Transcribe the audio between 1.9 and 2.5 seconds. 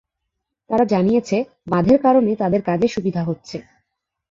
কারণে